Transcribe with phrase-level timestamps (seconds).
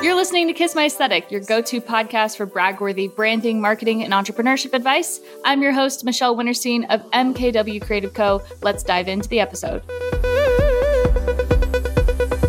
[0.00, 4.12] You're listening to Kiss My Aesthetic, your go to podcast for bragworthy branding, marketing, and
[4.12, 5.18] entrepreneurship advice.
[5.44, 8.40] I'm your host, Michelle Winterstein of MKW Creative Co.
[8.62, 9.82] Let's dive into the episode.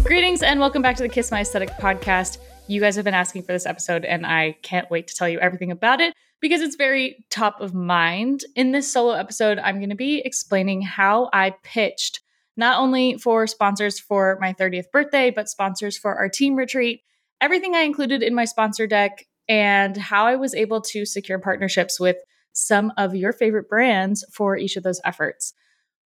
[0.04, 2.38] Greetings and welcome back to the Kiss My Aesthetic podcast.
[2.68, 5.40] You guys have been asking for this episode, and I can't wait to tell you
[5.40, 8.42] everything about it because it's very top of mind.
[8.56, 12.22] In this solo episode, I'm going to be explaining how I pitched
[12.58, 17.02] not only for sponsors for my 30th birthday, but sponsors for our team retreat,
[17.42, 22.00] everything I included in my sponsor deck, and how I was able to secure partnerships
[22.00, 22.18] with
[22.54, 25.54] some of your favorite brands for each of those efforts.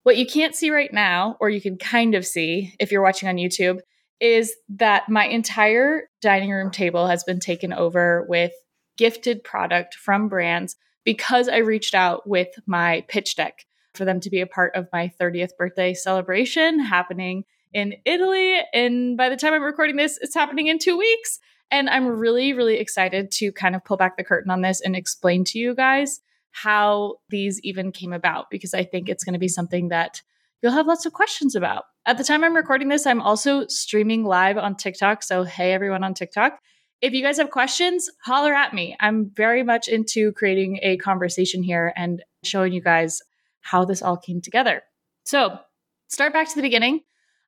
[0.04, 3.28] What you can't see right now, or you can kind of see if you're watching
[3.28, 3.80] on YouTube,
[4.20, 8.52] is that my entire dining room table has been taken over with
[8.98, 14.30] gifted product from brands because I reached out with my pitch deck for them to
[14.30, 18.60] be a part of my 30th birthday celebration happening in Italy.
[18.74, 21.40] And by the time I'm recording this, it's happening in two weeks.
[21.72, 24.96] And I'm really, really excited to kind of pull back the curtain on this and
[24.96, 29.40] explain to you guys how these even came about because I think it's going to
[29.40, 30.22] be something that
[30.62, 31.84] you'll have lots of questions about.
[32.06, 35.24] At the time I'm recording this, I'm also streaming live on TikTok.
[35.24, 36.60] So, hey, everyone on TikTok.
[37.02, 38.96] If you guys have questions, holler at me.
[39.00, 43.22] I'm very much into creating a conversation here and showing you guys
[43.62, 44.82] how this all came together.
[45.24, 45.58] So,
[46.08, 47.02] start back to the beginning.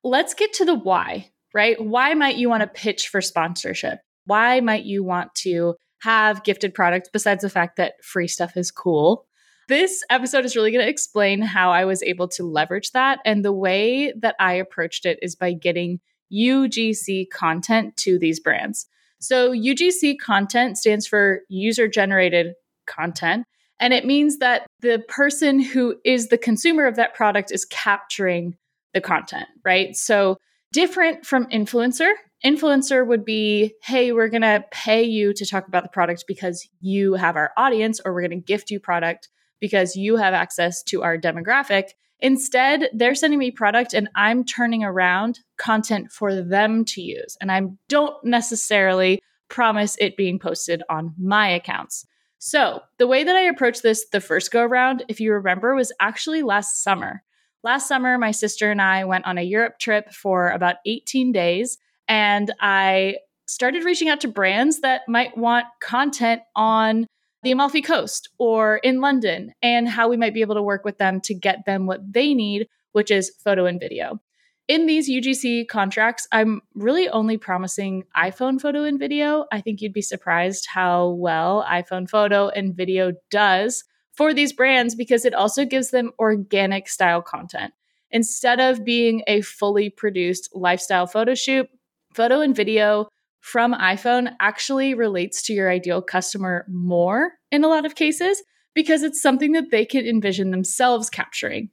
[0.04, 1.82] Let's get to the why, right?
[1.82, 4.00] Why might you want to pitch for sponsorship?
[4.26, 8.70] Why might you want to have gifted products besides the fact that free stuff is
[8.70, 9.26] cool?
[9.68, 13.18] This episode is really going to explain how I was able to leverage that.
[13.24, 16.00] And the way that I approached it is by getting
[16.32, 18.86] UGC content to these brands.
[19.20, 22.54] So, UGC content stands for user generated
[22.86, 23.44] content.
[23.80, 28.56] And it means that the person who is the consumer of that product is capturing
[28.94, 29.94] the content, right?
[29.96, 30.36] So,
[30.72, 32.10] different from influencer.
[32.44, 36.68] Influencer would be, hey, we're going to pay you to talk about the product because
[36.80, 39.28] you have our audience, or we're going to gift you product
[39.60, 41.90] because you have access to our demographic.
[42.20, 47.36] Instead, they're sending me product and I'm turning around content for them to use.
[47.40, 52.06] And I don't necessarily promise it being posted on my accounts.
[52.40, 55.92] So, the way that I approached this the first go around, if you remember, was
[55.98, 57.22] actually last summer.
[57.64, 61.78] Last summer, my sister and I went on a Europe trip for about 18 days,
[62.06, 67.06] and I started reaching out to brands that might want content on
[67.42, 70.98] the Amalfi Coast or in London and how we might be able to work with
[70.98, 74.20] them to get them what they need, which is photo and video.
[74.66, 79.46] In these UGC contracts, I'm really only promising iPhone photo and video.
[79.50, 83.84] I think you'd be surprised how well iPhone photo and video does
[84.14, 87.72] for these brands because it also gives them organic style content.
[88.10, 91.68] Instead of being a fully produced lifestyle photo shoot,
[92.12, 93.08] photo and video
[93.40, 98.42] from iPhone actually relates to your ideal customer more in a lot of cases
[98.74, 101.70] because it's something that they can envision themselves capturing.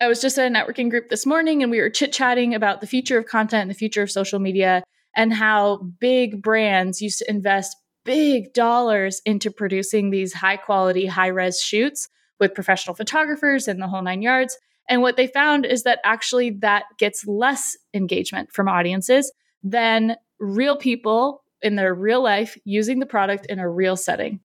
[0.00, 2.80] I was just at a networking group this morning and we were chit chatting about
[2.80, 4.82] the future of content and the future of social media
[5.16, 11.28] and how big brands used to invest big dollars into producing these high quality, high
[11.28, 12.08] res shoots
[12.40, 14.58] with professional photographers and the whole nine yards.
[14.88, 19.32] And what they found is that actually that gets less engagement from audiences
[19.64, 24.38] than real people in their real life using the product in a real setting.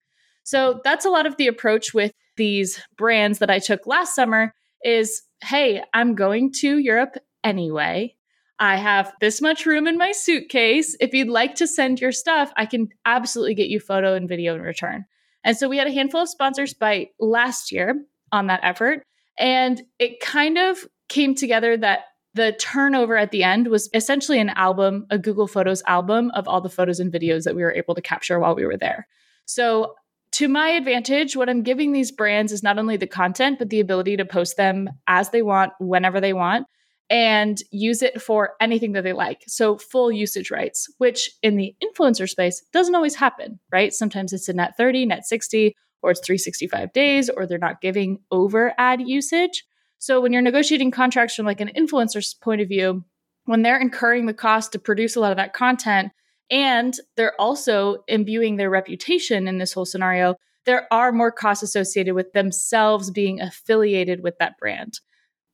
[0.44, 4.54] So that's a lot of the approach with these brands that I took last summer
[4.84, 8.16] is hey, I'm going to Europe anyway.
[8.60, 10.96] I have this much room in my suitcase.
[11.00, 14.56] If you'd like to send your stuff, I can absolutely get you photo and video
[14.56, 15.06] in return.
[15.46, 18.04] And so we had a handful of sponsors by last year
[18.34, 19.04] on that effort.
[19.38, 22.02] And it kind of came together that
[22.40, 26.62] the turnover at the end was essentially an album, a Google Photos album of all
[26.62, 29.08] the photos and videos that we were able to capture while we were there.
[29.46, 29.96] So,
[30.34, 33.80] to my advantage, what I'm giving these brands is not only the content, but the
[33.82, 36.68] ability to post them as they want, whenever they want,
[37.10, 39.44] and use it for anything that they like.
[39.48, 43.92] So, full usage rights, which in the influencer space doesn't always happen, right?
[43.92, 48.20] Sometimes it's a net 30, net 60, or it's 365 days, or they're not giving
[48.32, 49.66] over ad usage.
[50.00, 53.04] So when you're negotiating contracts from like an influencer's point of view,
[53.46, 56.12] when they're incurring the cost to produce a lot of that content
[56.50, 60.36] and they're also imbuing their reputation in this whole scenario,
[60.66, 65.00] there are more costs associated with themselves being affiliated with that brand.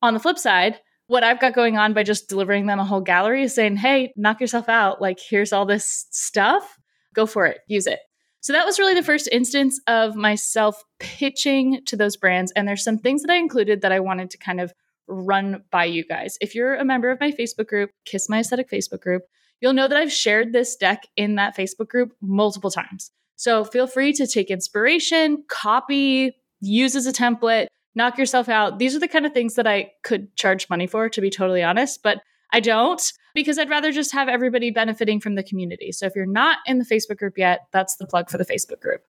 [0.02, 3.02] On the flip side, what I've got going on by just delivering them a whole
[3.02, 5.02] gallery is saying, hey, knock yourself out.
[5.02, 6.78] Like, here's all this stuff.
[7.14, 8.00] Go for it, use it.
[8.46, 12.52] So that was really the first instance of myself pitching to those brands.
[12.52, 14.72] And there's some things that I included that I wanted to kind of
[15.08, 16.38] run by you guys.
[16.40, 19.24] If you're a member of my Facebook group, Kiss My Aesthetic Facebook group,
[19.62, 23.10] you'll know that I've shared this deck in that Facebook group multiple times.
[23.36, 27.66] So feel free to take inspiration, copy, use as a template,
[27.96, 28.78] knock yourself out.
[28.78, 31.64] These are the kind of things that I could charge money for, to be totally
[31.64, 32.22] honest, but
[32.52, 33.02] I don't
[33.34, 35.92] because I'd rather just have everybody benefiting from the community.
[35.92, 38.80] So if you're not in the Facebook group yet, that's the plug for the Facebook
[38.80, 39.02] group.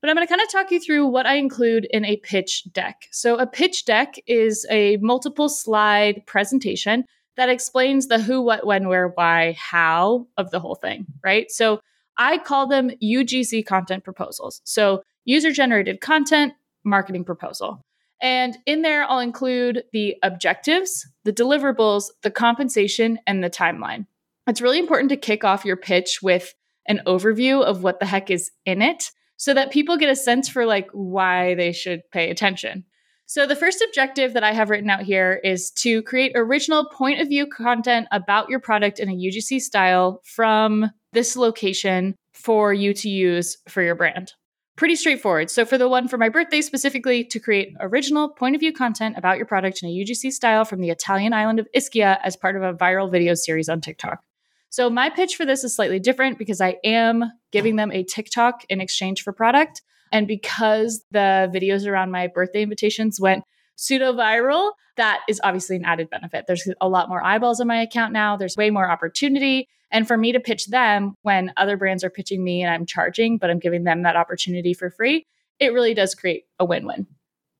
[0.00, 2.64] But I'm going to kind of talk you through what I include in a pitch
[2.72, 3.08] deck.
[3.10, 7.04] So, a pitch deck is a multiple slide presentation
[7.36, 11.50] that explains the who, what, when, where, why, how of the whole thing, right?
[11.50, 11.80] So,
[12.18, 14.60] I call them UGC content proposals.
[14.64, 16.52] So, user generated content
[16.84, 17.80] marketing proposal.
[18.20, 24.06] And in there, I'll include the objectives, the deliverables, the compensation, and the timeline.
[24.46, 26.54] It's really important to kick off your pitch with
[26.86, 30.48] an overview of what the heck is in it so that people get a sense
[30.48, 32.84] for like why they should pay attention.
[33.26, 37.20] So the first objective that I have written out here is to create original point
[37.20, 42.94] of view content about your product in a UGC style from this location for you
[42.94, 44.32] to use for your brand.
[44.76, 45.50] Pretty straightforward.
[45.50, 49.16] So for the one for my birthday specifically to create original point of view content
[49.16, 52.56] about your product in a UGC style from the Italian island of Ischia as part
[52.56, 54.22] of a viral video series on TikTok.
[54.68, 58.66] So my pitch for this is slightly different because I am giving them a TikTok
[58.68, 59.80] in exchange for product.
[60.12, 63.44] And because the videos around my birthday invitations went
[63.76, 66.44] pseudo viral, that is obviously an added benefit.
[66.46, 68.36] There's a lot more eyeballs on my account now.
[68.36, 69.68] There's way more opportunity.
[69.90, 73.38] And for me to pitch them when other brands are pitching me and I'm charging,
[73.38, 75.26] but I'm giving them that opportunity for free,
[75.58, 77.06] it really does create a win win.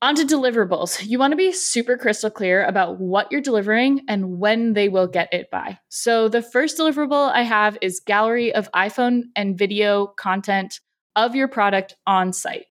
[0.02, 1.06] On to deliverables.
[1.06, 5.06] You want to be super crystal clear about what you're delivering and when they will
[5.06, 5.78] get it by.
[5.88, 10.80] So, the first deliverable I have is gallery of iPhone and video content
[11.14, 12.66] of your product on site.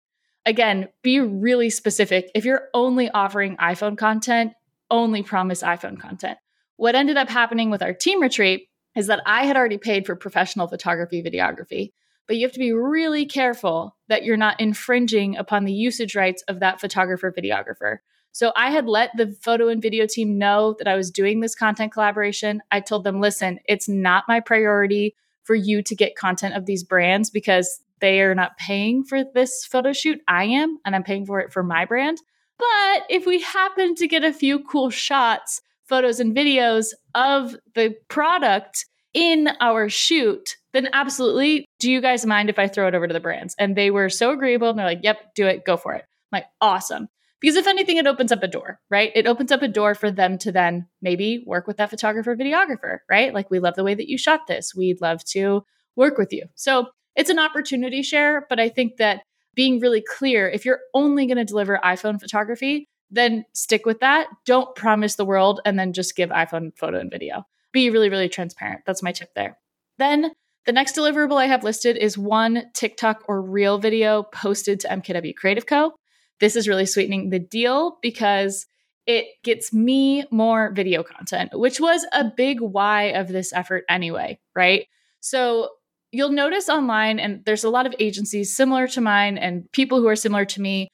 [0.46, 2.30] Again, be really specific.
[2.36, 4.54] If you're only offering iPhone content,
[4.92, 6.38] only promise iPhone content.
[6.78, 10.16] What ended up happening with our team retreat is that I had already paid for
[10.16, 11.92] professional photography, videography
[12.28, 16.44] but you have to be really careful that you're not infringing upon the usage rights
[16.48, 17.98] of that photographer videographer.
[18.32, 21.56] So I had let the photo and video team know that I was doing this
[21.56, 22.62] content collaboration.
[22.72, 26.84] I told them, listen, it's not my priority for you to get content of these
[26.84, 30.20] brands because they are not paying for this photo shoot.
[30.28, 32.18] I am, and I'm paying for it for my brand.
[32.58, 37.96] But if we happen to get a few cool shots, photos, and videos of the
[38.10, 43.08] product in our shoot, then absolutely, do you guys mind if I throw it over
[43.08, 43.56] to the brands?
[43.58, 46.04] And they were so agreeable and they're like, yep, do it, go for it.
[46.04, 47.08] I'm like, awesome.
[47.40, 49.12] Because if anything, it opens up a door, right?
[49.14, 53.00] It opens up a door for them to then maybe work with that photographer, videographer,
[53.10, 53.34] right?
[53.34, 54.74] Like, we love the way that you shot this.
[54.76, 55.64] We'd love to
[55.96, 56.48] work with you.
[56.56, 59.22] So it's an opportunity share, but I think that
[59.54, 64.28] being really clear, if you're only going to deliver iPhone photography, then stick with that.
[64.46, 67.46] Don't promise the world and then just give iPhone photo and video.
[67.72, 68.82] Be really, really transparent.
[68.86, 69.58] That's my tip there.
[69.98, 70.32] Then
[70.66, 75.36] the next deliverable I have listed is one TikTok or Reel video posted to MKW
[75.36, 75.94] Creative Co.
[76.40, 78.66] This is really sweetening the deal because
[79.06, 84.40] it gets me more video content, which was a big why of this effort anyway,
[84.56, 84.88] right?
[85.20, 85.70] So
[86.12, 90.08] you'll notice online, and there's a lot of agencies similar to mine and people who
[90.08, 90.88] are similar to me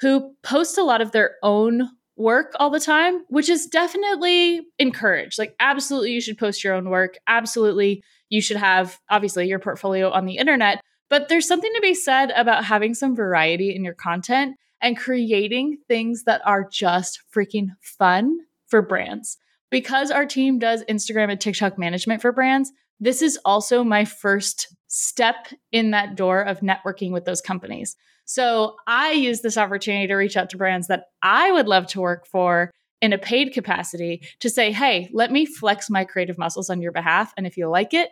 [0.00, 5.38] who post a lot of their own work all the time, which is definitely encouraged.
[5.38, 7.16] Like, absolutely, you should post your own work.
[7.26, 10.80] Absolutely, you should have, obviously, your portfolio on the internet.
[11.08, 15.78] But there's something to be said about having some variety in your content and creating
[15.88, 19.38] things that are just freaking fun for brands.
[19.70, 24.74] Because our team does Instagram and TikTok management for brands, this is also my first
[24.88, 27.96] step in that door of networking with those companies.
[28.30, 32.00] So I use this opportunity to reach out to brands that I would love to
[32.02, 32.70] work for
[33.00, 36.92] in a paid capacity to say, hey, let me flex my creative muscles on your
[36.92, 37.32] behalf.
[37.38, 38.10] And if you like it,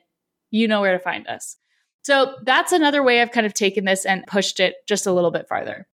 [0.50, 1.58] you know where to find us.
[2.02, 5.30] So that's another way I've kind of taken this and pushed it just a little
[5.30, 5.86] bit farther.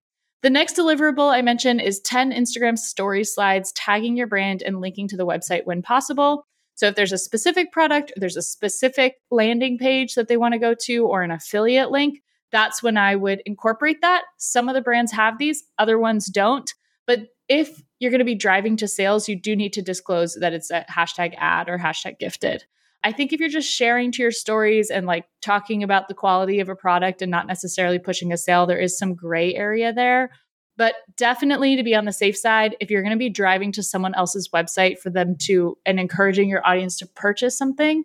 [0.44, 5.08] The next deliverable I mentioned is 10 Instagram story slides tagging your brand and linking
[5.08, 6.46] to the website when possible.
[6.76, 10.60] So if there's a specific product, there's a specific landing page that they want to
[10.60, 12.22] go to, or an affiliate link,
[12.52, 14.24] that's when I would incorporate that.
[14.38, 16.72] Some of the brands have these, other ones don't.
[17.08, 20.54] But if you're going to be driving to sales, you do need to disclose that
[20.54, 22.64] it's a hashtag ad or hashtag gifted.
[23.04, 26.60] I think if you're just sharing to your stories and like talking about the quality
[26.60, 30.30] of a product and not necessarily pushing a sale, there is some gray area there.
[30.78, 33.84] But definitely to be on the safe side, if you're going to be driving to
[33.84, 38.04] someone else's website for them to and encouraging your audience to purchase something,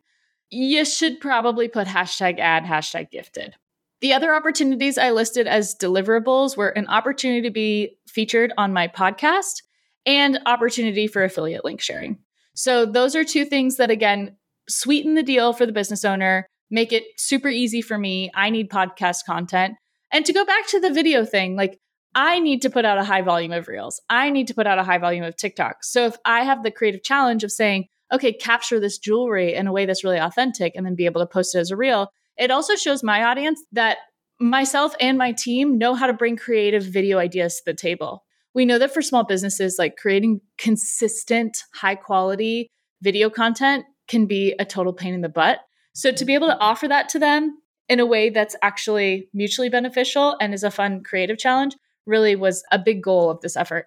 [0.51, 3.55] you should probably put hashtag ad, hashtag gifted.
[4.01, 8.89] The other opportunities I listed as deliverables were an opportunity to be featured on my
[8.89, 9.63] podcast
[10.05, 12.19] and opportunity for affiliate link sharing.
[12.55, 14.37] So, those are two things that, again,
[14.69, 18.31] sweeten the deal for the business owner, make it super easy for me.
[18.35, 19.75] I need podcast content.
[20.13, 21.79] And to go back to the video thing, like
[22.15, 24.01] I need to put out a high volume of reels.
[24.09, 25.85] I need to put out a high volume of TikTok.
[25.85, 29.73] So if I have the creative challenge of saying, okay, capture this jewelry in a
[29.73, 32.51] way that's really authentic and then be able to post it as a reel, it
[32.51, 33.99] also shows my audience that
[34.39, 38.25] myself and my team know how to bring creative video ideas to the table.
[38.55, 42.71] We know that for small businesses, like creating consistent, high quality
[43.03, 45.61] video content can be a total pain in the butt.
[45.95, 49.69] So to be able to offer that to them in a way that's actually mutually
[49.69, 51.77] beneficial and is a fun creative challenge
[52.07, 53.87] really was a big goal of this effort.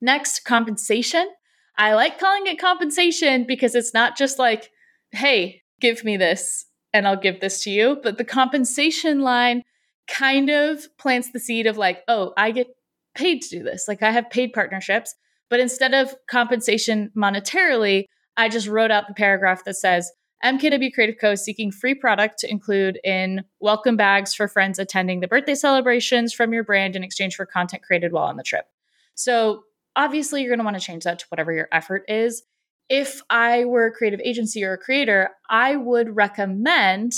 [0.00, 1.28] Next, compensation.
[1.76, 4.70] I like calling it compensation because it's not just like,
[5.12, 7.98] hey, give me this and I'll give this to you.
[8.02, 9.64] But the compensation line
[10.08, 12.68] kind of plants the seed of like, oh, I get
[13.14, 13.86] paid to do this.
[13.88, 15.14] Like I have paid partnerships.
[15.50, 20.10] But instead of compensation monetarily, I just wrote out the paragraph that says,
[20.44, 21.32] MKW Creative Co.
[21.32, 26.34] is seeking free product to include in welcome bags for friends attending the birthday celebrations
[26.34, 28.66] from your brand in exchange for content created while on the trip.
[29.14, 29.62] So,
[29.96, 32.42] obviously, you're going to want to change that to whatever your effort is.
[32.88, 37.12] If I were a creative agency or a creator, I would recommend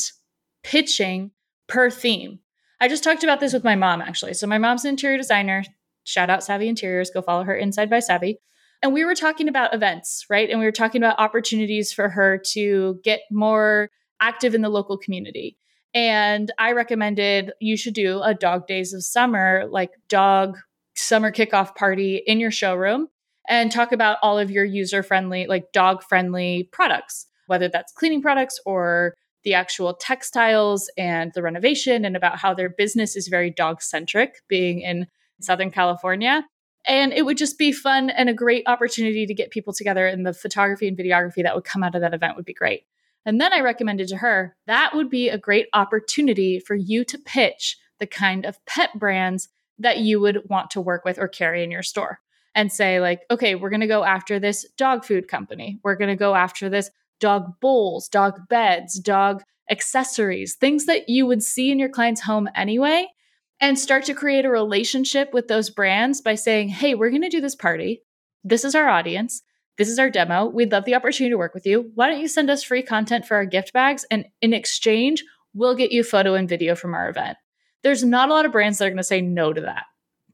[0.63, 1.33] pitching
[1.69, 2.41] per theme.
[2.81, 4.35] I just talked about this with my mom, actually.
[4.35, 5.65] So, my mom's an interior designer.
[6.05, 7.11] Shout out Savvy Interiors.
[7.11, 8.39] Go follow her inside by Savvy.
[8.83, 10.49] And we were talking about events, right?
[10.49, 14.99] And we were talking about opportunities for her to get more active in the local
[14.99, 15.57] community.
[15.95, 20.59] And I recommended you should do a dog days of summer, like dog
[20.95, 23.09] summer kickoff party in your showroom
[23.49, 28.23] and talk about all of your user friendly, like dog friendly products, whether that's cleaning
[28.23, 33.51] products or the actual textiles and the renovation and about how their business is very
[33.51, 35.07] dog centric, being in
[35.41, 36.45] Southern California.
[36.87, 40.07] And it would just be fun and a great opportunity to get people together.
[40.07, 42.83] And the photography and videography that would come out of that event would be great.
[43.25, 47.19] And then I recommended to her that would be a great opportunity for you to
[47.19, 49.49] pitch the kind of pet brands
[49.79, 52.21] that you would want to work with or carry in your store
[52.57, 55.79] and say, like, okay, we're going to go after this dog food company.
[55.85, 61.27] We're going to go after this dog bowls, dog beds, dog accessories, things that you
[61.27, 63.07] would see in your client's home anyway
[63.61, 67.29] and start to create a relationship with those brands by saying, hey, we're going to
[67.29, 68.03] do this party.
[68.43, 69.43] This is our audience.
[69.77, 70.47] This is our demo.
[70.47, 71.91] We'd love the opportunity to work with you.
[71.95, 74.07] Why don't you send us free content for our gift bags?
[74.11, 75.23] And in exchange,
[75.53, 77.37] we'll get you photo and video from our event.
[77.83, 79.85] There's not a lot of brands that are going to say no to that.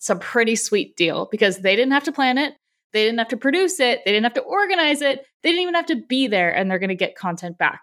[0.09, 2.55] A pretty sweet deal because they didn't have to plan it.
[2.93, 4.01] They didn't have to produce it.
[4.05, 5.25] They didn't have to organize it.
[5.43, 7.81] They didn't even have to be there, and they're going to get content back.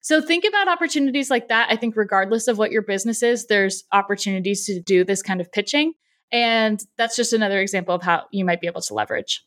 [0.00, 1.68] So think about opportunities like that.
[1.70, 5.52] I think regardless of what your business is, there's opportunities to do this kind of
[5.52, 5.92] pitching.
[6.32, 9.44] And that's just another example of how you might be able to leverage.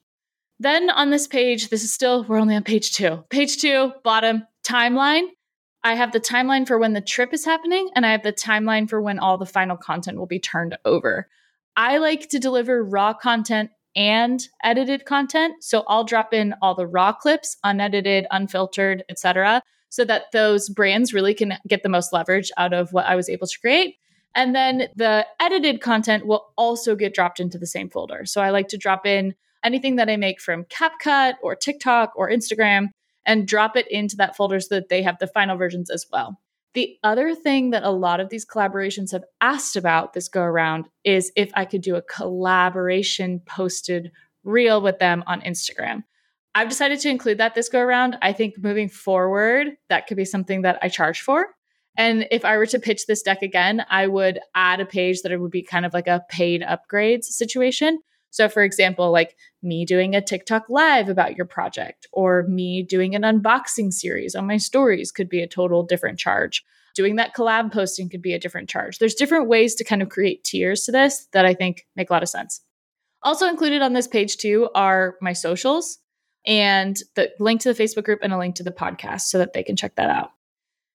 [0.60, 3.24] Then on this page, this is still, we're only on page two.
[3.30, 5.28] Page two, bottom, timeline.
[5.84, 8.88] I have the timeline for when the trip is happening, and I have the timeline
[8.90, 11.28] for when all the final content will be turned over.
[11.76, 15.64] I like to deliver raw content and edited content.
[15.64, 19.62] So I'll drop in all the raw clips, unedited, unfiltered, etc
[19.94, 23.30] so that those brands really can get the most leverage out of what I was
[23.30, 23.98] able to create.
[24.34, 28.26] And then the edited content will also get dropped into the same folder.
[28.26, 32.28] So I like to drop in anything that I make from CapCut or TikTok or
[32.28, 32.88] Instagram
[33.24, 36.40] and drop it into that folder so that they have the final versions as well.
[36.74, 40.88] The other thing that a lot of these collaborations have asked about this go around
[41.04, 44.12] is if I could do a collaboration posted
[44.44, 46.04] reel with them on Instagram.
[46.56, 48.18] I've decided to include that this go around.
[48.22, 51.48] I think moving forward, that could be something that I charge for.
[51.96, 55.32] And if I were to pitch this deck again, I would add a page that
[55.32, 58.00] it would be kind of like a paid upgrades situation.
[58.34, 63.14] So, for example, like me doing a TikTok live about your project, or me doing
[63.14, 66.66] an unboxing series on my stories could be a total different charge.
[66.96, 68.98] Doing that collab posting could be a different charge.
[68.98, 72.14] There's different ways to kind of create tiers to this that I think make a
[72.14, 72.62] lot of sense.
[73.22, 76.00] Also included on this page, too, are my socials
[76.44, 79.54] and the link to the Facebook group and a link to the podcast so that
[79.54, 80.32] they can check that out.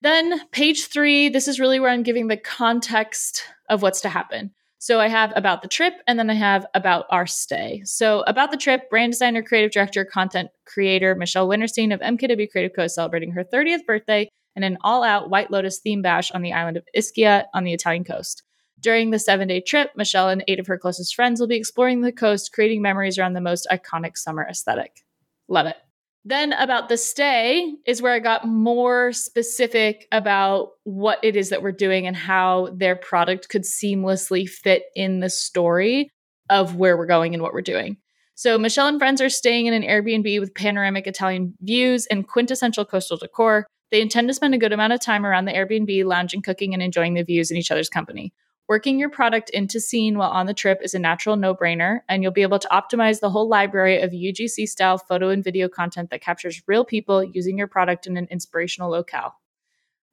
[0.02, 4.50] Then, page three, this is really where I'm giving the context of what's to happen.
[4.78, 7.82] So, I have about the trip and then I have about our stay.
[7.84, 12.74] So, about the trip, brand designer, creative director, content creator Michelle Winterstein of MKW Creative
[12.74, 12.84] Co.
[12.84, 16.52] is celebrating her 30th birthday in an all out White Lotus theme bash on the
[16.52, 18.42] island of Ischia on the Italian coast.
[18.80, 22.00] During the seven day trip, Michelle and eight of her closest friends will be exploring
[22.00, 25.04] the coast, creating memories around the most iconic summer aesthetic.
[25.48, 25.76] Love it.
[26.24, 31.62] Then about the stay is where I got more specific about what it is that
[31.62, 36.10] we're doing and how their product could seamlessly fit in the story
[36.50, 37.96] of where we're going and what we're doing.
[38.34, 42.84] So Michelle and friends are staying in an Airbnb with panoramic Italian views and quintessential
[42.84, 43.66] coastal decor.
[43.90, 46.82] They intend to spend a good amount of time around the Airbnb, lounging, cooking, and
[46.82, 48.32] enjoying the views and each other's company.
[48.68, 52.22] Working your product into scene while on the trip is a natural no brainer, and
[52.22, 56.10] you'll be able to optimize the whole library of UGC style photo and video content
[56.10, 59.32] that captures real people using your product in an inspirational locale.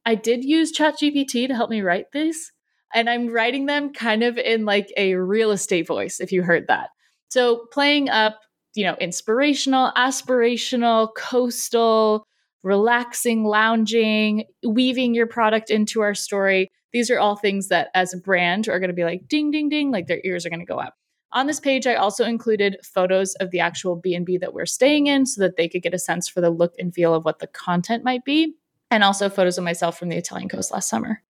[0.05, 2.53] I did use ChatGPT to help me write these,
[2.93, 6.67] and I'm writing them kind of in like a real estate voice, if you heard
[6.67, 6.91] that.
[7.27, 8.39] So playing up,
[8.73, 12.25] you know, inspirational, aspirational, coastal,
[12.65, 16.71] relaxing, lounging, weaving your product into our story.
[16.91, 19.69] These are all things that as a brand are going to be like ding ding
[19.69, 20.95] ding, like their ears are going to go up.
[21.31, 25.25] On this page, I also included photos of the actual B&B that we're staying in
[25.25, 27.47] so that they could get a sense for the look and feel of what the
[27.47, 28.55] content might be,
[28.89, 31.21] and also photos of myself from the Italian coast last summer.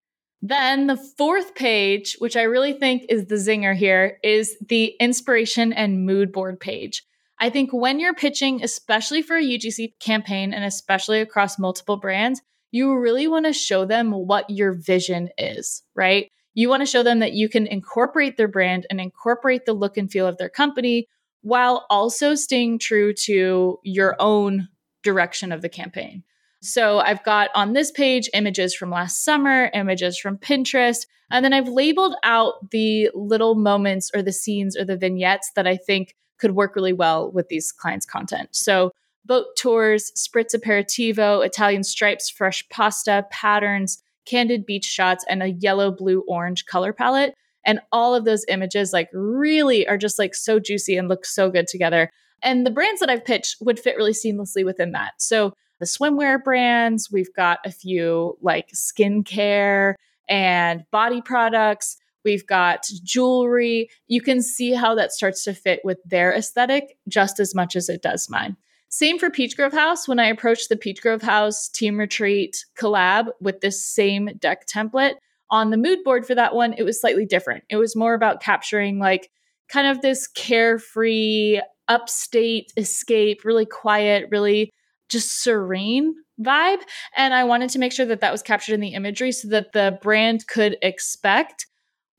[0.41, 5.73] Then the fourth page, which I really think is the zinger here, is the inspiration
[5.73, 7.03] and mood board page.
[7.39, 12.41] I think when you're pitching, especially for a UGC campaign and especially across multiple brands,
[12.71, 16.31] you really want to show them what your vision is, right?
[16.53, 19.97] You want to show them that you can incorporate their brand and incorporate the look
[19.97, 21.07] and feel of their company
[21.41, 24.67] while also staying true to your own
[25.03, 26.23] direction of the campaign.
[26.61, 31.53] So I've got on this page images from last summer, images from Pinterest, and then
[31.53, 36.15] I've labeled out the little moments or the scenes or the vignettes that I think
[36.37, 38.49] could work really well with these clients' content.
[38.51, 38.91] So
[39.25, 45.91] boat tours, spritz aperitivo, Italian stripes, fresh pasta, patterns, candid beach shots, and a yellow,
[45.91, 47.33] blue, orange color palette.
[47.65, 51.49] And all of those images like really are just like so juicy and look so
[51.49, 52.11] good together.
[52.43, 55.13] And the brands that I've pitched would fit really seamlessly within that.
[55.17, 57.11] So the swimwear brands.
[57.11, 59.95] We've got a few like skincare
[60.29, 61.97] and body products.
[62.25, 63.89] We've got jewelry.
[64.07, 67.87] You can see how that starts to fit with their aesthetic just as much as
[67.87, 68.57] it does mine.
[68.89, 70.07] Same for Peach Grove House.
[70.07, 75.15] When I approached the Peach Grove House Team Retreat collab with this same deck template
[75.49, 77.63] on the mood board for that one, it was slightly different.
[77.69, 79.29] It was more about capturing like
[79.67, 84.71] kind of this carefree, upstate escape, really quiet, really
[85.09, 86.81] just serene vibe.
[87.15, 89.73] And I wanted to make sure that that was captured in the imagery so that
[89.73, 91.67] the brand could expect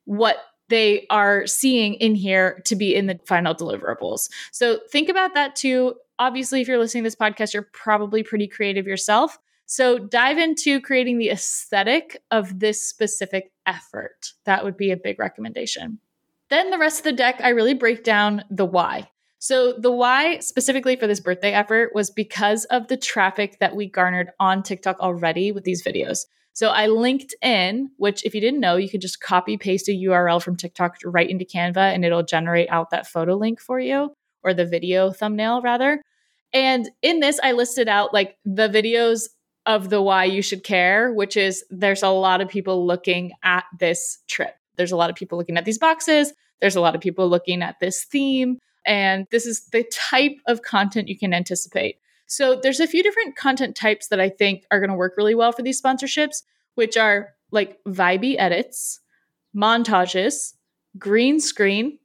[0.06, 0.38] what
[0.68, 4.28] they are seeing in here to be in the final deliverables.
[4.50, 5.94] So think about that too.
[6.18, 9.38] Obviously, if you're listening to this podcast, you're probably pretty creative yourself.
[9.66, 14.32] So dive into creating the aesthetic of this specific effort.
[14.44, 15.98] That would be a big recommendation.
[16.48, 19.10] Then the rest of the deck, I really break down the why.
[19.38, 23.86] So, the why specifically for this birthday effort was because of the traffic that we
[23.86, 26.24] garnered on TikTok already with these videos.
[26.56, 29.92] So, I linked in, which, if you didn't know, you could just copy paste a
[29.92, 34.14] URL from TikTok right into Canva and it'll generate out that photo link for you
[34.42, 36.00] or the video thumbnail, rather.
[36.54, 39.28] And in this, I listed out like the videos
[39.66, 43.64] of the why you should care, which is there's a lot of people looking at
[43.78, 44.54] this trip.
[44.76, 46.32] There's a lot of people looking at these boxes.
[46.62, 48.60] There's a lot of people looking at this theme.
[48.86, 51.96] And this is the type of content you can anticipate.
[52.26, 55.34] So there's a few different content types that I think are going to work really
[55.34, 56.42] well for these sponsorships,
[56.74, 59.00] which are like vibey edits,
[59.56, 60.54] montages,
[60.98, 61.98] green screen,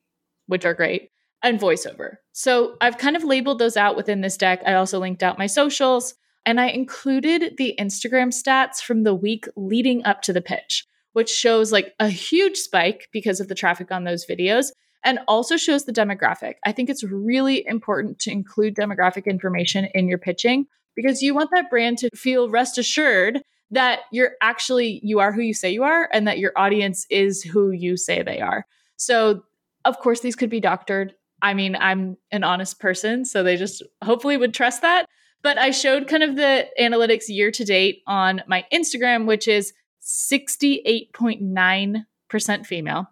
[0.47, 1.11] which are great,
[1.43, 2.17] and voiceover.
[2.33, 4.61] So I've kind of labeled those out within this deck.
[4.65, 6.13] I also linked out my socials
[6.45, 11.29] and I included the Instagram stats from the week leading up to the pitch, which
[11.29, 14.71] shows like a huge spike because of the traffic on those videos
[15.03, 16.55] and also shows the demographic.
[16.65, 21.51] I think it's really important to include demographic information in your pitching because you want
[21.51, 25.83] that brand to feel rest assured that you're actually you are who you say you
[25.83, 28.65] are and that your audience is who you say they are.
[28.97, 29.43] So,
[29.85, 31.15] of course these could be doctored.
[31.41, 35.07] I mean, I'm an honest person, so they just hopefully would trust that.
[35.41, 39.73] But I showed kind of the analytics year to date on my Instagram, which is
[40.03, 43.07] 68.9% female.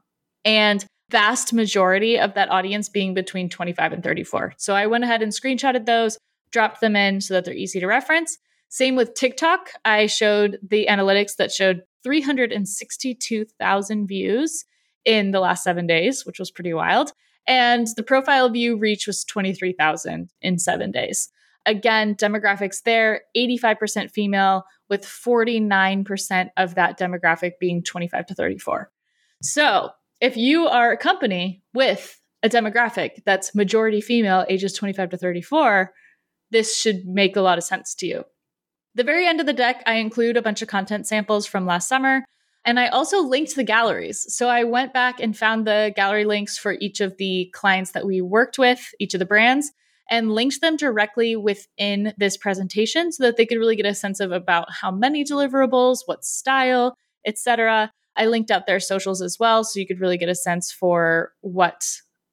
[0.46, 4.54] And vast majority of that audience being between 25 and 34.
[4.58, 6.18] So I went ahead and screenshotted those,
[6.52, 8.38] dropped them in so that they're easy to reference.
[8.70, 9.72] Same with TikTok.
[9.84, 14.66] I showed the analytics that showed 362,000 views
[15.06, 17.14] in the last seven days, which was pretty wild.
[17.48, 21.30] And the profile view reach was 23,000 in seven days.
[21.66, 28.92] Again, demographics there 85% female, with 49% of that demographic being 25 to 34.
[29.42, 35.18] So if you are a company with a demographic that's majority female, ages 25 to
[35.18, 35.92] 34,
[36.52, 38.24] this should make a lot of sense to you.
[38.96, 41.88] The very end of the deck, I include a bunch of content samples from last
[41.88, 42.24] summer.
[42.66, 44.26] And I also linked the galleries.
[44.36, 48.06] So I went back and found the gallery links for each of the clients that
[48.06, 49.72] we worked with, each of the brands,
[50.10, 54.20] and linked them directly within this presentation so that they could really get a sense
[54.20, 57.92] of about how many deliverables, what style, etc.
[58.16, 61.32] I linked out their socials as well so you could really get a sense for
[61.42, 61.86] what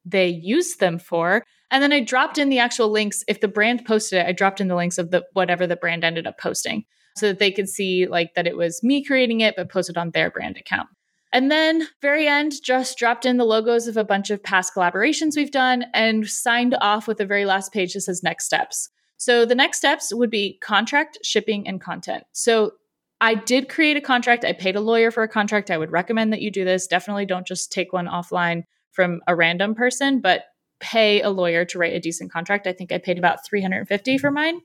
[0.05, 1.45] they use them for.
[1.71, 3.25] And then I dropped in the actual links.
[3.29, 6.05] If the brand posted it, I dropped in the links of the whatever the brand
[6.05, 6.85] ended up posting
[7.17, 10.11] so that they could see like that it was me creating it, but posted on
[10.11, 10.89] their brand account.
[11.33, 15.37] And then, very end, just dropped in the logos of a bunch of past collaborations
[15.37, 18.89] we've done and signed off with the very last page that says next steps.
[19.17, 22.25] So, the next steps would be contract, shipping, and content.
[22.33, 22.73] So,
[23.21, 24.45] I did create a contract.
[24.45, 25.71] I paid a lawyer for a contract.
[25.71, 26.87] I would recommend that you do this.
[26.87, 30.45] Definitely don't just take one offline from a random person, but
[30.81, 32.67] pay a lawyer to write a decent contract.
[32.67, 34.35] I think I paid about 350 for mm-hmm.
[34.35, 34.61] mine.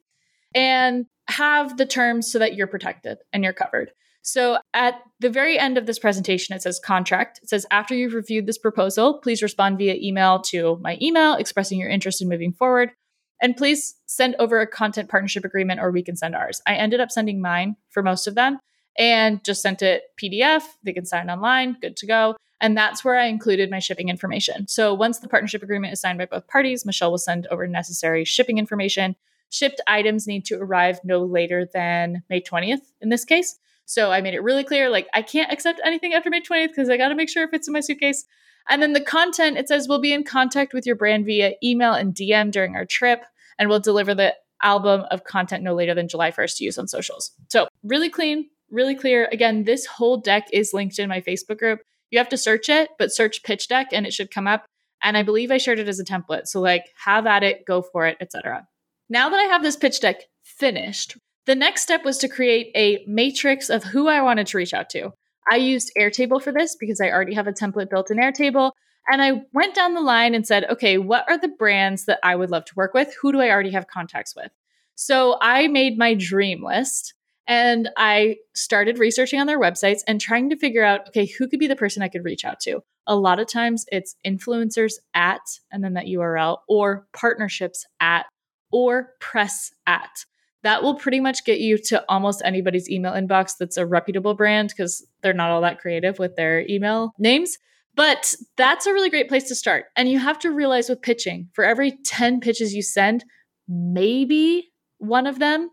[0.54, 3.92] And have the terms so that you're protected and you're covered.
[4.22, 7.40] So at the very end of this presentation, it says contract.
[7.42, 11.80] It says, after you've reviewed this proposal, please respond via email to my email expressing
[11.80, 12.92] your interest in moving forward.
[13.41, 16.62] And please send over a content partnership agreement or we can send ours.
[16.67, 18.60] I ended up sending mine for most of them
[18.97, 20.63] and just sent it PDF.
[20.84, 22.36] They can sign online, good to go.
[22.62, 24.67] And that's where I included my shipping information.
[24.67, 28.23] So once the partnership agreement is signed by both parties, Michelle will send over necessary
[28.23, 29.15] shipping information.
[29.49, 33.58] Shipped items need to arrive no later than May 20th in this case.
[33.86, 36.89] So I made it really clear like I can't accept anything after May 20th because
[36.89, 38.25] I got to make sure it fits in my suitcase.
[38.69, 41.93] And then the content, it says we'll be in contact with your brand via email
[41.93, 43.23] and DM during our trip,
[43.60, 46.88] and we'll deliver the album of content no later than July 1st to use on
[46.88, 47.32] socials.
[47.50, 49.28] So, really clean, really clear.
[49.32, 51.82] Again, this whole deck is linked in my Facebook group.
[52.10, 54.66] You have to search it, but search pitch deck and it should come up.
[55.04, 56.48] And I believe I shared it as a template.
[56.48, 58.68] So, like, have at it, go for it, etc.
[59.10, 63.04] Now that I have this pitch deck finished, the next step was to create a
[63.08, 65.12] matrix of who I wanted to reach out to.
[65.52, 68.72] I used Airtable for this because I already have a template built in Airtable.
[69.10, 72.36] And I went down the line and said, okay, what are the brands that I
[72.36, 73.16] would love to work with?
[73.22, 74.52] Who do I already have contacts with?
[74.96, 77.14] So I made my dream list
[77.48, 81.60] and I started researching on their websites and trying to figure out, okay, who could
[81.60, 82.84] be the person I could reach out to?
[83.08, 88.28] A lot of times it's influencers at, and then that URL, or partnerships at,
[88.72, 90.26] or press at
[90.64, 94.70] that will pretty much get you to almost anybody's email inbox that's a reputable brand
[94.70, 97.58] because they're not all that creative with their email names.
[97.95, 99.86] But that's a really great place to start.
[99.95, 103.25] And you have to realize with pitching, for every 10 pitches you send,
[103.67, 105.69] maybe one of them,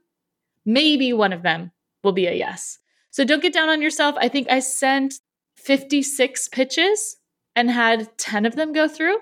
[0.65, 1.71] maybe one of them
[2.03, 2.79] will be a yes.
[3.11, 4.17] So don't get down on yourself.
[4.19, 5.15] I think I sent
[5.57, 7.17] 56 pitches
[7.55, 9.19] and had 10 of them go through,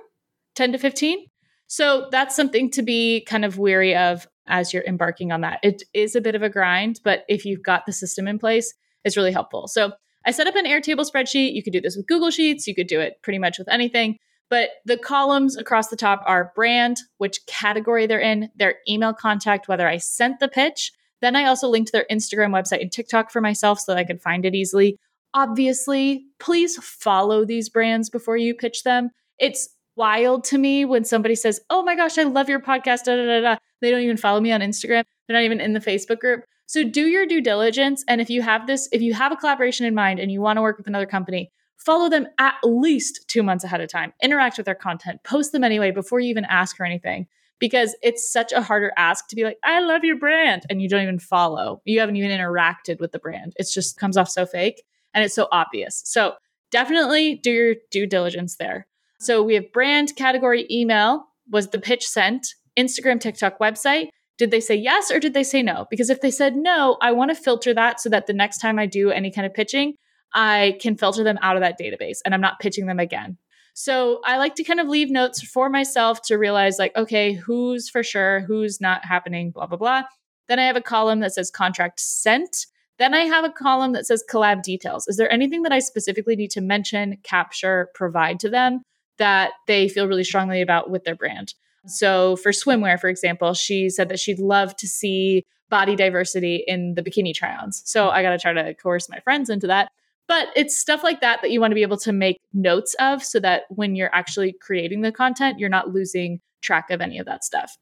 [0.54, 1.26] 10 to 15.
[1.66, 5.58] So that's something to be kind of weary of as you're embarking on that.
[5.62, 8.72] It is a bit of a grind, but if you've got the system in place,
[9.04, 9.66] it's really helpful.
[9.68, 9.92] So
[10.26, 11.54] I set up an Airtable spreadsheet.
[11.54, 14.18] You could do this with Google Sheets, you could do it pretty much with anything.
[14.48, 19.68] But the columns across the top are brand, which category they're in, their email contact,
[19.68, 20.92] whether I sent the pitch.
[21.20, 24.20] Then I also linked their Instagram website and TikTok for myself so that I could
[24.20, 24.98] find it easily.
[25.34, 29.10] Obviously, please follow these brands before you pitch them.
[29.38, 33.04] It's wild to me when somebody says, Oh my gosh, I love your podcast.
[33.04, 33.56] Da, da, da.
[33.80, 35.04] They don't even follow me on Instagram.
[35.26, 36.44] They're not even in the Facebook group.
[36.66, 38.04] So do your due diligence.
[38.08, 40.56] And if you have this, if you have a collaboration in mind and you want
[40.56, 44.12] to work with another company, follow them at least two months ahead of time.
[44.22, 47.26] Interact with their content, post them anyway before you even ask for anything.
[47.58, 50.64] Because it's such a harder ask to be like, I love your brand.
[50.68, 51.80] And you don't even follow.
[51.86, 53.54] You haven't even interacted with the brand.
[53.56, 54.82] It just comes off so fake
[55.14, 56.02] and it's so obvious.
[56.04, 56.34] So
[56.70, 58.86] definitely do your due diligence there.
[59.20, 64.08] So we have brand, category, email was the pitch sent, Instagram, TikTok, website.
[64.38, 65.86] Did they say yes or did they say no?
[65.90, 68.78] Because if they said no, I want to filter that so that the next time
[68.78, 69.94] I do any kind of pitching,
[70.34, 73.38] I can filter them out of that database and I'm not pitching them again.
[73.74, 77.90] So I like to kind of leave notes for myself to realize, like, okay, who's
[77.90, 80.02] for sure, who's not happening, blah, blah, blah.
[80.48, 82.66] Then I have a column that says contract sent.
[82.98, 85.06] Then I have a column that says collab details.
[85.08, 88.80] Is there anything that I specifically need to mention, capture, provide to them?
[89.18, 91.54] that they feel really strongly about with their brand.
[91.86, 96.94] So for swimwear, for example, she said that she'd love to see body diversity in
[96.94, 97.82] the bikini try-ons.
[97.84, 99.90] So I got to try to coerce my friends into that.
[100.28, 103.22] But it's stuff like that that you want to be able to make notes of
[103.22, 107.26] so that when you're actually creating the content, you're not losing track of any of
[107.26, 107.76] that stuff.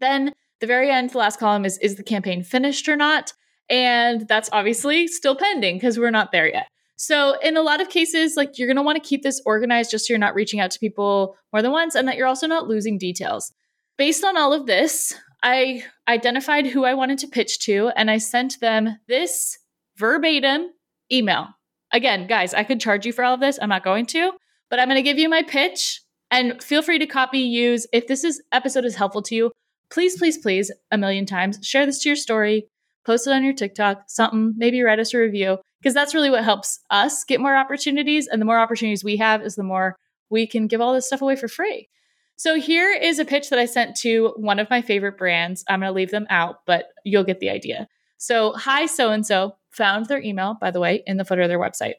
[0.00, 3.32] Then the very end, the last column is is the campaign finished or not?
[3.68, 6.68] And that's obviously still pending because we're not there yet.
[7.02, 9.90] So, in a lot of cases, like you're going to want to keep this organized
[9.90, 12.46] just so you're not reaching out to people more than once and that you're also
[12.46, 13.54] not losing details.
[13.96, 18.18] Based on all of this, I identified who I wanted to pitch to and I
[18.18, 19.56] sent them this
[19.96, 20.72] verbatim
[21.10, 21.48] email.
[21.90, 23.58] Again, guys, I could charge you for all of this.
[23.62, 24.32] I'm not going to,
[24.68, 27.86] but I'm going to give you my pitch and feel free to copy, use.
[27.94, 29.52] If this is episode is helpful to you,
[29.90, 32.66] please, please, please, a million times, share this to your story,
[33.06, 36.44] post it on your TikTok, something, maybe write us a review, because that's really what
[36.44, 38.26] helps us get more opportunities.
[38.26, 39.96] And the more opportunities we have is the more
[40.28, 41.88] we can give all this stuff away for free.
[42.36, 45.62] So here is a pitch that I sent to one of my favorite brands.
[45.68, 47.86] I'm going to leave them out, but you'll get the idea.
[48.16, 51.48] So, hi, so and so, found their email, by the way, in the footer of
[51.48, 51.94] their website.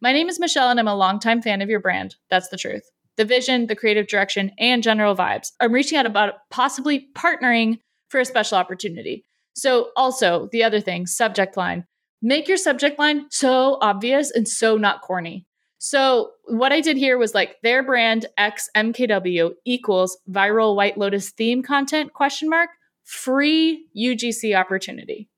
[0.00, 2.16] My name is Michelle, and I'm a longtime fan of your brand.
[2.28, 2.90] That's the truth.
[3.16, 5.52] The vision, the creative direction, and general vibes.
[5.60, 7.78] I'm reaching out about possibly partnering
[8.10, 9.24] for a special opportunity.
[9.54, 11.86] So, also, the other thing, subject line.
[12.22, 15.46] Make your subject line so obvious and so not corny.
[15.78, 21.30] So, what I did here was like their brand X MKW equals viral White Lotus
[21.30, 22.70] theme content question mark
[23.04, 25.28] free UGC opportunity.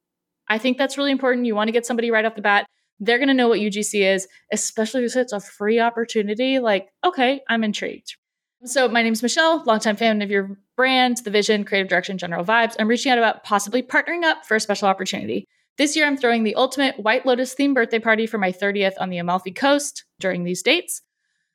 [0.49, 1.47] I think that's really important.
[1.47, 2.67] You want to get somebody right off the bat.
[3.01, 6.59] They're going to know what UGC is, especially if it's a free opportunity.
[6.59, 8.17] Like, okay, I'm intrigued.
[8.64, 12.45] So, my name is Michelle, longtime fan of your brand, the vision, creative direction, general
[12.45, 12.75] vibes.
[12.79, 15.47] I'm reaching out about possibly partnering up for a special opportunity.
[15.79, 19.11] This year, I'm throwing the ultimate White Lotus themed birthday party for my 30th on
[19.11, 21.03] the Amalfi Coast during these dates.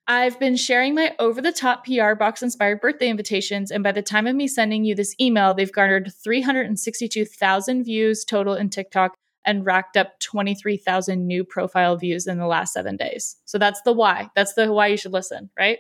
[0.07, 4.01] I've been sharing my over the top PR box inspired birthday invitations, and by the
[4.01, 9.13] time of me sending you this email, they've garnered 362,000 views total in TikTok
[9.45, 13.35] and racked up 23,000 new profile views in the last seven days.
[13.43, 14.29] So that's the why.
[14.37, 15.79] That's the why you should listen, right?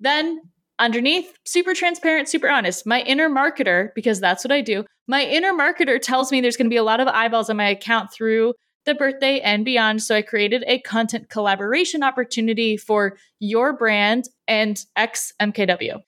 [0.00, 0.40] Then
[0.78, 2.86] underneath, super transparent, super honest.
[2.86, 6.66] My inner marketer, because that's what I do, my inner marketer tells me there's going
[6.66, 8.54] to be a lot of eyeballs on my account through
[8.84, 10.02] the birthday and beyond.
[10.02, 16.00] So I created a content collaboration opportunity for your brand and XMKW.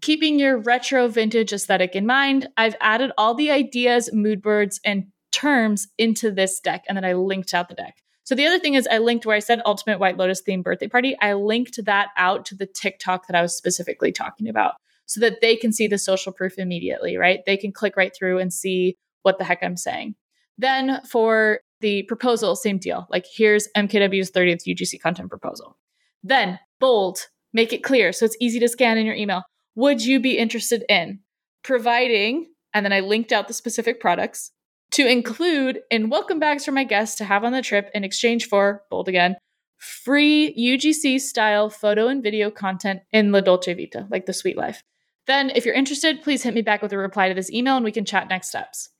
[0.00, 5.04] Keeping your retro vintage aesthetic in mind, I've added all the ideas, mood boards, and
[5.30, 8.01] terms into this deck, and then I linked out the deck.
[8.24, 10.88] So the other thing is I linked where I said Ultimate White Lotus themed birthday
[10.88, 11.16] party.
[11.20, 14.74] I linked that out to the TikTok that I was specifically talking about
[15.06, 17.40] so that they can see the social proof immediately, right?
[17.46, 20.14] They can click right through and see what the heck I'm saying.
[20.56, 23.06] Then for the proposal, same deal.
[23.10, 25.76] Like here's MKW's 30th UGC content proposal.
[26.22, 27.18] Then bold,
[27.52, 29.42] make it clear so it's easy to scan in your email.
[29.74, 31.20] Would you be interested in
[31.64, 34.52] providing, and then I linked out the specific products
[34.92, 38.46] to include in welcome bags for my guests to have on the trip in exchange
[38.46, 39.36] for, bold again,
[39.78, 44.82] free UGC style photo and video content in La Dolce Vita, like the sweet life.
[45.26, 47.84] Then, if you're interested, please hit me back with a reply to this email and
[47.84, 48.90] we can chat next steps.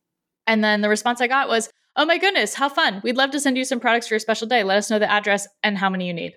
[0.46, 3.02] And then the response I got was, Oh my goodness, how fun.
[3.04, 4.64] We'd love to send you some products for your special day.
[4.64, 6.32] Let us know the address and how many you need.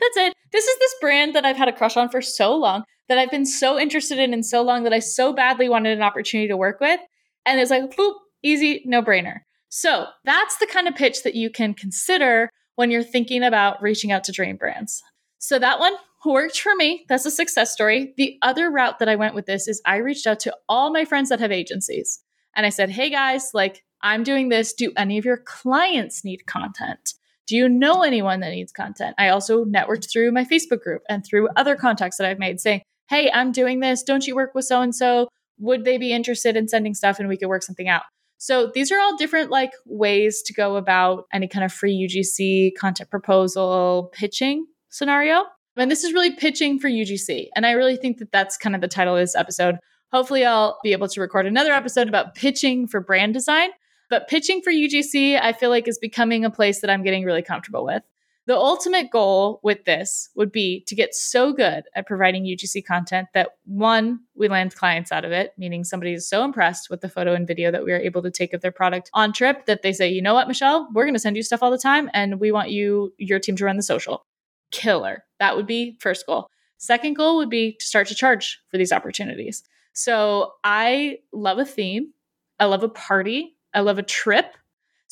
[0.00, 0.34] That's it.
[0.50, 3.30] This is this brand that I've had a crush on for so long, that I've
[3.30, 6.56] been so interested in in so long that I so badly wanted an opportunity to
[6.56, 6.98] work with.
[7.46, 9.40] And it's like, boop, easy, no brainer.
[9.68, 14.12] So that's the kind of pitch that you can consider when you're thinking about reaching
[14.12, 15.02] out to dream brands.
[15.38, 17.04] So that one worked for me.
[17.08, 18.14] That's a success story.
[18.16, 21.04] The other route that I went with this is I reached out to all my
[21.04, 22.20] friends that have agencies.
[22.54, 24.72] And I said, hey guys, like I'm doing this.
[24.72, 27.14] Do any of your clients need content?
[27.46, 29.14] Do you know anyone that needs content?
[29.18, 32.82] I also networked through my Facebook group and through other contacts that I've made saying,
[33.08, 34.02] hey, I'm doing this.
[34.02, 35.28] Don't you work with so and so?
[35.58, 38.02] Would they be interested in sending stuff and we could work something out?
[38.42, 42.72] So these are all different like ways to go about any kind of free UGC
[42.76, 45.44] content proposal pitching scenario.
[45.76, 47.50] And this is really pitching for UGC.
[47.54, 49.76] And I really think that that's kind of the title of this episode.
[50.10, 53.70] Hopefully, I'll be able to record another episode about pitching for brand design.
[54.10, 57.42] But pitching for UGC, I feel like is becoming a place that I'm getting really
[57.42, 58.02] comfortable with.
[58.46, 63.28] The ultimate goal with this would be to get so good at providing UGC content
[63.34, 67.08] that one, we land clients out of it, meaning somebody is so impressed with the
[67.08, 69.82] photo and video that we are able to take of their product on trip that
[69.82, 72.10] they say, you know what, Michelle, we're going to send you stuff all the time
[72.14, 74.26] and we want you, your team to run the social.
[74.72, 75.22] Killer.
[75.38, 76.48] That would be first goal.
[76.78, 79.62] Second goal would be to start to charge for these opportunities.
[79.92, 82.12] So I love a theme.
[82.58, 83.56] I love a party.
[83.72, 84.56] I love a trip.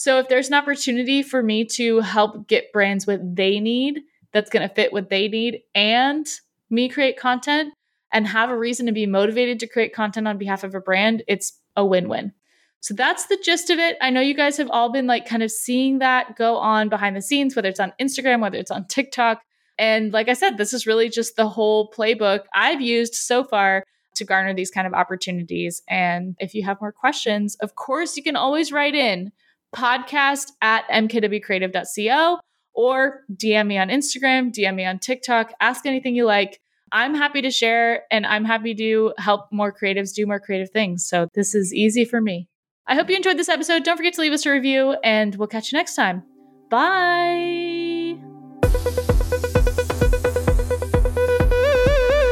[0.01, 4.01] So if there's an opportunity for me to help get brands what they need
[4.33, 6.27] that's going to fit what they need and
[6.71, 7.75] me create content
[8.11, 11.23] and have a reason to be motivated to create content on behalf of a brand,
[11.29, 12.33] it's a win-win.
[12.81, 13.99] So that's the gist of it.
[14.01, 17.15] I know you guys have all been like kind of seeing that go on behind
[17.15, 19.43] the scenes, whether it's on Instagram, whether it's on TikTok.
[19.79, 23.85] And like I said, this is really just the whole playbook I've used so far
[24.15, 25.83] to garner these kind of opportunities.
[25.91, 29.33] And if you have more questions, of course, you can always write in
[29.75, 32.39] podcast at mkwcreative.co
[32.75, 36.61] or DM me on Instagram, DM me on TikTok, ask anything you like.
[36.93, 41.07] I'm happy to share and I'm happy to help more creatives do more creative things.
[41.07, 42.49] So this is easy for me.
[42.87, 43.85] I hope you enjoyed this episode.
[43.85, 46.25] Don't forget to leave us a review and we'll catch you next time.
[46.69, 48.19] Bye.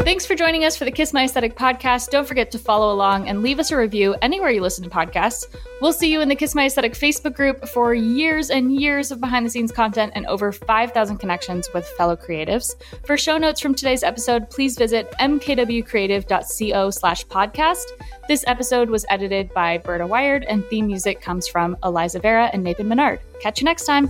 [0.08, 2.08] Thanks for joining us for the Kiss My Aesthetic podcast.
[2.08, 5.44] Don't forget to follow along and leave us a review anywhere you listen to podcasts.
[5.82, 9.20] We'll see you in the Kiss My Aesthetic Facebook group for years and years of
[9.20, 12.74] behind the scenes content and over 5,000 connections with fellow creatives.
[13.04, 17.84] For show notes from today's episode, please visit mkwcreative.co slash podcast.
[18.28, 22.64] This episode was edited by Berta Wired and theme music comes from Eliza Vera and
[22.64, 23.20] Nathan Menard.
[23.42, 24.08] Catch you next time.